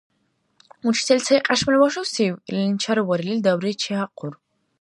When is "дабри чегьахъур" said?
3.45-4.33